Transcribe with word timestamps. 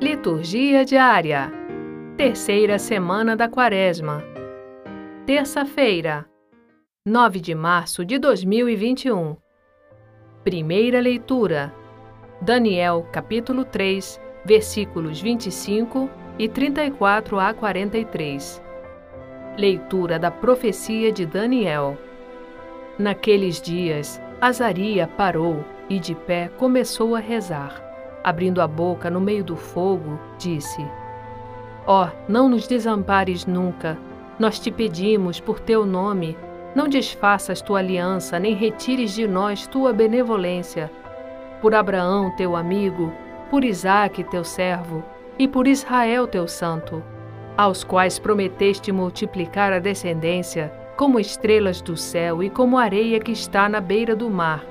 Liturgia 0.00 0.82
diária. 0.82 1.52
Terceira 2.16 2.78
semana 2.78 3.36
da 3.36 3.50
Quaresma. 3.50 4.24
Terça-feira, 5.26 6.24
9 7.04 7.38
de 7.38 7.54
março 7.54 8.02
de 8.02 8.18
2021. 8.18 9.36
Primeira 10.42 11.00
leitura. 11.00 11.70
Daniel, 12.40 13.06
capítulo 13.12 13.62
3, 13.62 14.18
versículos 14.42 15.20
25 15.20 16.08
e 16.38 16.48
34 16.48 17.38
a 17.38 17.52
43. 17.52 18.62
Leitura 19.58 20.18
da 20.18 20.30
profecia 20.30 21.12
de 21.12 21.26
Daniel. 21.26 21.98
Naqueles 22.98 23.60
dias, 23.60 24.18
Azaria 24.40 25.06
parou 25.06 25.62
e 25.90 25.98
de 25.98 26.14
pé 26.14 26.48
começou 26.56 27.14
a 27.14 27.20
rezar. 27.20 27.89
Abrindo 28.22 28.60
a 28.60 28.66
boca 28.66 29.08
no 29.08 29.20
meio 29.20 29.42
do 29.42 29.56
fogo, 29.56 30.18
disse: 30.38 30.86
Ó, 31.86 32.04
oh, 32.06 32.08
não 32.28 32.48
nos 32.48 32.66
desampares 32.66 33.46
nunca. 33.46 33.98
Nós 34.38 34.58
te 34.58 34.70
pedimos 34.70 35.40
por 35.40 35.58
teu 35.58 35.86
nome, 35.86 36.36
não 36.74 36.88
desfaças 36.88 37.60
tua 37.60 37.78
aliança, 37.78 38.38
nem 38.38 38.54
retires 38.54 39.12
de 39.14 39.26
nós 39.26 39.66
tua 39.66 39.92
benevolência. 39.92 40.90
Por 41.60 41.74
Abraão, 41.74 42.30
teu 42.36 42.54
amigo, 42.54 43.12
por 43.50 43.64
Isaque, 43.64 44.22
teu 44.24 44.44
servo, 44.44 45.02
e 45.38 45.48
por 45.48 45.66
Israel, 45.66 46.26
teu 46.26 46.46
santo, 46.46 47.02
aos 47.56 47.82
quais 47.82 48.18
prometeste 48.18 48.92
multiplicar 48.92 49.72
a 49.72 49.78
descendência, 49.78 50.72
como 50.96 51.18
estrelas 51.18 51.80
do 51.80 51.96
céu 51.96 52.42
e 52.42 52.50
como 52.50 52.78
areia 52.78 53.18
que 53.18 53.32
está 53.32 53.68
na 53.68 53.80
beira 53.80 54.14
do 54.14 54.28
mar. 54.30 54.64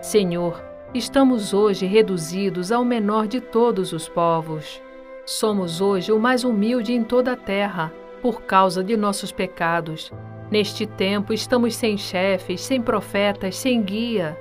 Senhor, 0.00 0.71
estamos 0.94 1.54
hoje 1.54 1.86
reduzidos 1.86 2.70
ao 2.70 2.84
menor 2.84 3.26
de 3.26 3.40
todos 3.40 3.92
os 3.92 4.08
povos. 4.08 4.82
Somos 5.24 5.80
hoje 5.80 6.12
o 6.12 6.18
mais 6.18 6.44
humilde 6.44 6.92
em 6.92 7.02
toda 7.02 7.32
a 7.32 7.36
terra, 7.36 7.92
por 8.20 8.42
causa 8.42 8.84
de 8.84 8.96
nossos 8.96 9.32
pecados. 9.32 10.12
Neste 10.50 10.86
tempo 10.86 11.32
estamos 11.32 11.74
sem 11.74 11.96
chefes, 11.96 12.60
sem 12.60 12.80
profetas, 12.80 13.56
sem 13.56 13.82
guia. 13.82 14.38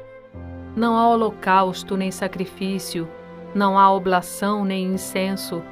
Não 0.76 0.98
há 0.98 1.08
holocausto 1.08 1.96
nem 1.96 2.12
sacrifício, 2.12 3.08
não 3.56 3.80
há 3.80 3.90
oblação 3.92 4.66
nem 4.66 4.86
incenso, 4.86 5.64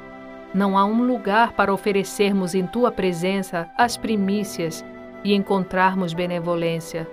não 0.54 0.78
há 0.78 0.84
um 0.84 1.06
lugar 1.06 1.52
para 1.52 1.72
oferecermos 1.72 2.54
em 2.54 2.66
tua 2.66 2.90
presença 2.90 3.70
as 3.76 3.96
primícias 3.96 4.84
e 5.22 5.34
encontrarmos 5.34 6.14
benevolência. 6.14 7.06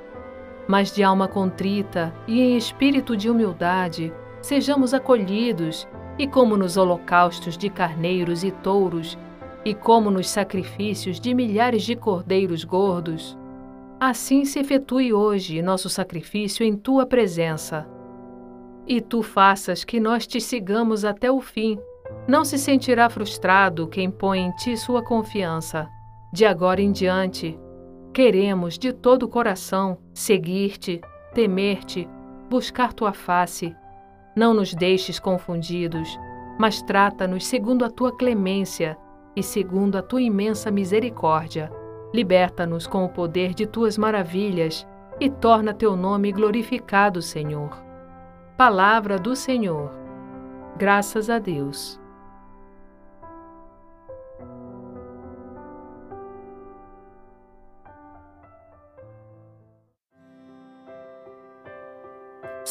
Mas 0.67 0.93
de 0.93 1.01
alma 1.03 1.27
contrita 1.27 2.13
e 2.27 2.41
em 2.41 2.57
espírito 2.57 3.15
de 3.15 3.29
humildade, 3.29 4.13
sejamos 4.41 4.93
acolhidos, 4.93 5.87
e 6.19 6.27
como 6.27 6.57
nos 6.57 6.77
holocaustos 6.77 7.57
de 7.57 7.69
carneiros 7.69 8.43
e 8.43 8.51
touros, 8.51 9.17
e 9.63 9.73
como 9.73 10.09
nos 10.09 10.29
sacrifícios 10.29 11.19
de 11.19 11.33
milhares 11.33 11.83
de 11.83 11.95
cordeiros 11.95 12.63
gordos, 12.63 13.38
assim 13.99 14.45
se 14.45 14.59
efetue 14.59 15.13
hoje 15.13 15.61
nosso 15.61 15.89
sacrifício 15.89 16.65
em 16.65 16.75
tua 16.75 17.05
presença. 17.05 17.88
E 18.88 19.01
tu 19.01 19.21
faças 19.21 19.83
que 19.83 19.99
nós 19.99 20.25
te 20.25 20.39
sigamos 20.39 21.03
até 21.03 21.29
o 21.29 21.41
fim. 21.41 21.77
Não 22.27 22.45
se 22.45 22.57
sentirá 22.57 23.09
frustrado 23.09 23.88
quem 23.88 24.09
põe 24.09 24.39
em 24.39 24.51
ti 24.51 24.77
sua 24.77 25.03
confiança. 25.03 25.89
De 26.31 26.45
agora 26.45 26.81
em 26.81 26.91
diante, 26.91 27.59
Queremos 28.17 28.79
de 28.79 28.91
todo 28.91 29.27
o 29.27 29.29
coração 29.29 29.99
seguir-te, 30.11 30.99
temer-te, 31.35 32.09
buscar 32.49 32.91
tua 32.91 33.13
face. 33.13 33.75
Não 34.35 34.55
nos 34.55 34.73
deixes 34.73 35.19
confundidos, 35.19 36.17
mas 36.57 36.81
trata-nos 36.81 37.45
segundo 37.45 37.85
a 37.85 37.91
tua 37.91 38.11
clemência 38.11 38.97
e 39.35 39.43
segundo 39.43 39.99
a 39.99 40.01
tua 40.01 40.19
imensa 40.19 40.71
misericórdia. 40.71 41.71
Liberta-nos 42.11 42.88
com 42.88 43.05
o 43.05 43.09
poder 43.09 43.53
de 43.53 43.67
tuas 43.67 43.99
maravilhas 43.99 44.88
e 45.19 45.29
torna 45.29 45.72
teu 45.72 45.95
nome 45.95 46.31
glorificado, 46.31 47.22
Senhor. 47.22 47.69
Palavra 48.57 49.19
do 49.19 49.35
Senhor. 49.35 49.91
Graças 50.75 51.29
a 51.29 51.38
Deus. 51.38 52.01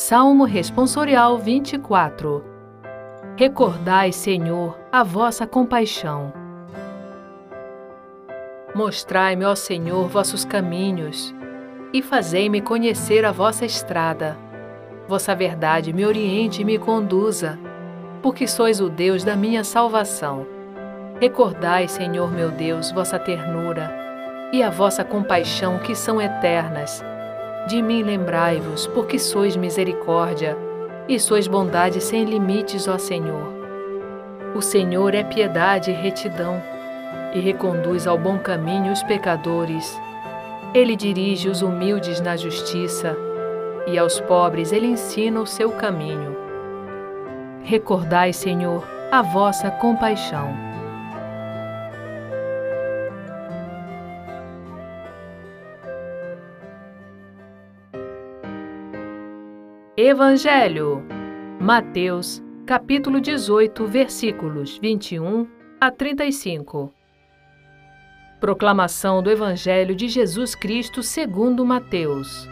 Salmo 0.09 0.45
Responsorial 0.45 1.37
24 1.37 2.45
Recordai, 3.37 4.13
Senhor, 4.13 4.79
a 4.93 5.03
vossa 5.03 5.49
compaixão. 5.49 6.33
Mostrai-me, 8.73 9.45
ó 9.45 9.57
Senhor, 9.57 10.07
vossos 10.07 10.45
caminhos, 10.45 11.35
e 11.93 12.01
fazei-me 12.03 12.61
conhecer 12.61 13.25
a 13.25 13.33
vossa 13.33 13.67
estrada. 13.67 14.39
Vossa 15.09 15.35
verdade 15.35 15.93
me 15.93 16.07
oriente 16.07 16.63
e 16.63 16.65
me 16.65 16.79
conduza, 16.79 17.59
porque 18.23 18.47
sois 18.47 18.81
o 18.81 18.89
Deus 18.89 19.25
da 19.25 19.35
minha 19.35 19.65
salvação. 19.65 20.47
Recordai, 21.21 21.89
Senhor 21.89 22.31
meu 22.31 22.53
Deus, 22.53 22.93
vossa 22.93 23.19
ternura 23.19 23.93
e 24.53 24.63
a 24.63 24.71
vossa 24.71 25.03
compaixão 25.03 25.81
que 25.81 25.97
são 25.97 26.23
eternas 26.23 27.03
de 27.67 27.83
mim 27.83 28.03
lembrai-vos, 28.03 28.87
porque 28.89 29.19
sois 29.19 29.57
misericórdia, 29.57 30.57
e 31.09 31.19
sois 31.19 31.47
bondade 31.47 32.01
sem 32.01 32.25
limites, 32.25 32.89
ó 32.89 32.99
Senhor. 32.99 33.55
O 34.55 34.63
Senhor 34.63 35.15
é 35.15 35.23
piedade 35.23 35.91
e 35.91 35.95
retidão, 35.95 36.63
e 37.35 37.41
reconduz 37.41 38.07
ao 38.07 38.17
bom 38.17 38.39
caminho 38.39 38.93
os 38.93 39.03
pecadores. 39.03 40.01
Ele 40.73 40.97
dirige 40.97 41.49
os 41.49 41.63
humildes 41.63 42.21
na 42.21 42.37
justiça, 42.37 43.17
e 43.87 43.99
aos 43.99 44.21
pobres 44.21 44.73
ele 44.73 44.87
ensina 44.87 45.41
o 45.41 45.47
seu 45.47 45.71
caminho. 45.73 46.37
Recordai, 47.63 48.33
Senhor, 48.33 48.85
a 49.11 49.23
vossa 49.23 49.71
compaixão. 49.71 50.66
Evangelho. 60.09 61.03
Mateus, 61.61 62.41
capítulo 62.65 63.21
18, 63.21 63.85
versículos 63.89 64.79
21 64.79 65.49
a 65.81 65.91
35. 65.91 66.93
Proclamação 68.39 69.21
do 69.21 69.33
Evangelho 69.33 69.97
de 69.97 70.07
Jesus 70.07 70.55
Cristo 70.55 71.03
segundo 71.03 71.67
Mateus. 71.67 72.49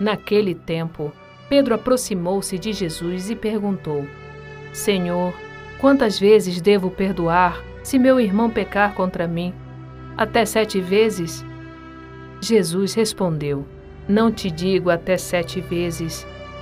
Naquele 0.00 0.54
tempo, 0.54 1.12
Pedro 1.50 1.74
aproximou-se 1.74 2.58
de 2.58 2.72
Jesus 2.72 3.28
e 3.28 3.36
perguntou: 3.36 4.06
Senhor, 4.72 5.34
quantas 5.78 6.18
vezes 6.18 6.62
devo 6.62 6.90
perdoar 6.90 7.62
se 7.82 7.98
meu 7.98 8.18
irmão 8.18 8.48
pecar 8.48 8.94
contra 8.94 9.28
mim? 9.28 9.52
Até 10.16 10.46
sete 10.46 10.80
vezes? 10.80 11.44
Jesus 12.40 12.94
respondeu: 12.94 13.66
não 14.08 14.32
te 14.32 14.50
digo 14.50 14.88
até 14.88 15.18
sete 15.18 15.60
vezes, 15.60 16.26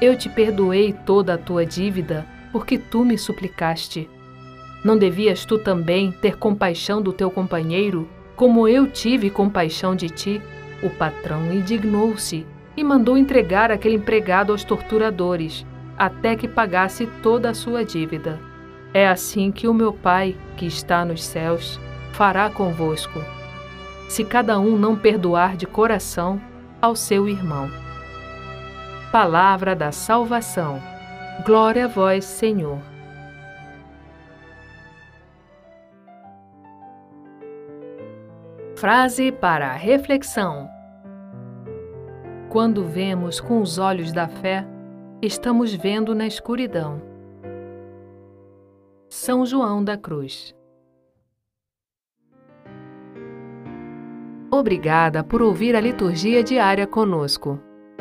eu 0.00 0.16
te 0.16 0.28
perdoei 0.28 0.92
toda 0.92 1.34
a 1.34 1.38
tua 1.38 1.66
dívida 1.66 2.26
porque 2.52 2.78
tu 2.78 3.04
me 3.04 3.18
suplicaste. 3.18 4.08
Não 4.82 4.96
devias 4.96 5.44
tu 5.44 5.58
também 5.58 6.10
ter 6.10 6.36
compaixão 6.36 7.02
do 7.02 7.12
teu 7.12 7.30
companheiro, 7.30 8.08
como 8.34 8.66
eu 8.66 8.86
tive 8.86 9.28
compaixão 9.28 9.94
de 9.94 10.08
ti? 10.08 10.40
O 10.82 10.88
patrão 10.88 11.52
indignou-se 11.52 12.46
e 12.74 12.82
mandou 12.82 13.18
entregar 13.18 13.70
aquele 13.70 13.96
empregado 13.96 14.52
aos 14.52 14.64
torturadores, 14.64 15.66
até 15.98 16.34
que 16.34 16.48
pagasse 16.48 17.06
toda 17.22 17.50
a 17.50 17.54
sua 17.54 17.84
dívida. 17.84 18.40
É 18.94 19.06
assim 19.06 19.52
que 19.52 19.68
o 19.68 19.74
meu 19.74 19.92
Pai, 19.92 20.34
que 20.56 20.64
está 20.64 21.04
nos 21.04 21.22
céus, 21.22 21.78
fará 22.12 22.48
convosco, 22.48 23.22
se 24.08 24.24
cada 24.24 24.58
um 24.58 24.78
não 24.78 24.96
perdoar 24.96 25.56
de 25.56 25.66
coração 25.66 26.40
ao 26.80 26.96
seu 26.96 27.28
irmão. 27.28 27.89
Palavra 29.12 29.74
da 29.74 29.90
salvação. 29.90 30.80
Glória 31.44 31.86
a 31.86 31.88
vós, 31.88 32.24
Senhor. 32.24 32.78
Frase 38.76 39.32
para 39.32 39.70
a 39.70 39.72
reflexão: 39.72 40.70
Quando 42.50 42.84
vemos 42.84 43.40
com 43.40 43.60
os 43.60 43.78
olhos 43.78 44.12
da 44.12 44.28
fé, 44.28 44.64
estamos 45.20 45.74
vendo 45.74 46.14
na 46.14 46.28
escuridão. 46.28 47.02
São 49.08 49.44
João 49.44 49.82
da 49.82 49.96
Cruz. 49.96 50.54
Obrigada 54.52 55.24
por 55.24 55.42
ouvir 55.42 55.74
a 55.74 55.80
liturgia 55.80 56.44
diária 56.44 56.86
conosco. 56.86 57.58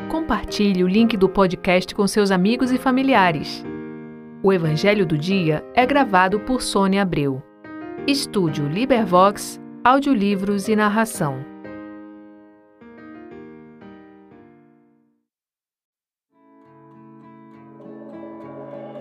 Compartilhe 0.09 0.83
o 0.83 0.87
link 0.87 1.15
do 1.15 1.29
podcast 1.29 1.93
com 1.93 2.07
seus 2.07 2.31
amigos 2.31 2.71
e 2.71 2.79
familiares. 2.79 3.63
O 4.41 4.51
Evangelho 4.51 5.05
do 5.05 5.15
Dia 5.15 5.63
é 5.75 5.85
gravado 5.85 6.39
por 6.39 6.63
Sônia 6.63 7.03
Abreu. 7.03 7.43
Estúdio 8.07 8.67
Libervox, 8.67 9.61
audiolivros 9.83 10.67
e 10.67 10.75
narração. 10.75 11.45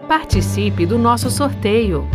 Participe 0.07 0.85
do 0.85 0.99
nosso 0.99 1.31
sorteio. 1.31 2.07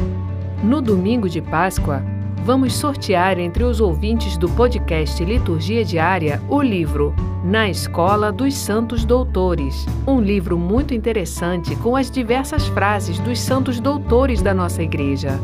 No 0.64 0.84
domingo 0.84 1.28
de 1.28 1.42
Páscoa, 1.42 2.04
vamos 2.44 2.76
sortear 2.76 3.40
entre 3.40 3.64
os 3.64 3.80
ouvintes 3.80 4.36
do 4.36 4.50
podcast 4.50 5.24
Liturgia 5.24 5.86
Diária 5.86 6.42
o 6.50 6.62
livro 6.62 7.16
Na 7.42 7.70
Escola 7.70 8.34
dos 8.34 8.54
Santos 8.54 9.06
Doutores, 9.06 9.86
um 10.06 10.20
livro 10.20 10.58
muito 10.58 10.94
interessante 10.94 11.74
com 11.78 11.96
as 11.96 12.12
diversas 12.12 12.68
frases 12.68 13.18
dos 13.20 13.40
santos 13.40 13.80
doutores 13.80 14.42
da 14.42 14.54
nossa 14.54 14.84
igreja. 14.84 15.40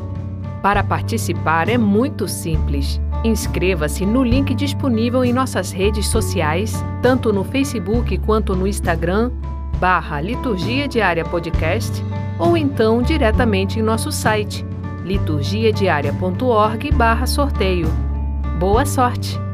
Para 0.62 0.84
participar 0.84 1.70
é 1.70 1.78
muito 1.78 2.28
simples. 2.28 3.00
Inscreva-se 3.24 4.06
no 4.06 4.22
link 4.22 4.54
disponível 4.54 5.24
em 5.24 5.32
nossas 5.32 5.72
redes 5.72 6.06
sociais, 6.06 6.84
tanto 7.02 7.32
no 7.32 7.46
Facebook 7.46 8.18
quanto 8.18 8.54
no 8.54 8.68
Instagram, 8.68 9.32
barra 9.80 10.20
Liturgia 10.20 10.86
Diária 10.86 11.24
Podcast, 11.24 12.04
ou 12.38 12.58
então 12.58 13.02
diretamente 13.02 13.80
em 13.80 13.82
nosso 13.82 14.12
site 14.12 14.69
liturgiadiaria.org/sorteio. 15.04 17.88
Boa 18.60 18.86
sorte! 18.86 19.49